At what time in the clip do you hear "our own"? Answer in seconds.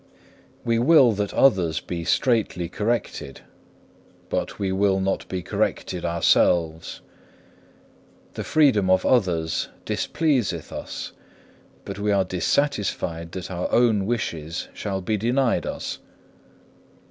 13.51-14.07